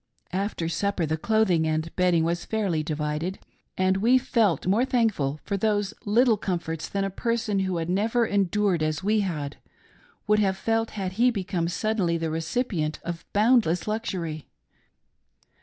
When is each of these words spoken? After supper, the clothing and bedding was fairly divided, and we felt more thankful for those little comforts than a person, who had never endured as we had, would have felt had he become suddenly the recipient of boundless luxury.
After 0.33 0.67
supper, 0.67 1.05
the 1.05 1.15
clothing 1.15 1.67
and 1.67 1.95
bedding 1.95 2.23
was 2.23 2.43
fairly 2.43 2.81
divided, 2.81 3.37
and 3.77 3.97
we 3.97 4.17
felt 4.17 4.65
more 4.65 4.83
thankful 4.83 5.39
for 5.43 5.57
those 5.57 5.93
little 6.05 6.37
comforts 6.37 6.89
than 6.89 7.03
a 7.03 7.11
person, 7.11 7.59
who 7.59 7.77
had 7.77 7.87
never 7.87 8.25
endured 8.25 8.81
as 8.81 9.03
we 9.03 9.19
had, 9.19 9.57
would 10.25 10.39
have 10.39 10.57
felt 10.57 10.89
had 10.97 11.11
he 11.21 11.29
become 11.29 11.67
suddenly 11.67 12.17
the 12.17 12.31
recipient 12.31 12.97
of 13.03 13.31
boundless 13.31 13.87
luxury. 13.87 14.47